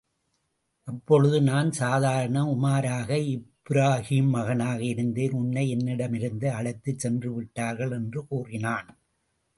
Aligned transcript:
அப்பொழுது, 0.87 1.41
நான் 1.41 1.71
சாதாரண 1.71 2.43
உமாராக, 2.45 3.09
இபுராகீம் 3.33 4.29
மகனாக 4.29 4.83
இருந்தேன் 4.83 5.31
உன்னை 5.31 5.69
என்னிடமிருந்து 5.69 6.49
அழைத்துச் 6.51 6.99
சென்று 6.99 7.33
விட்டார்கள். 7.33 7.91
என்று 7.91 8.27
கூறினான். 8.27 8.89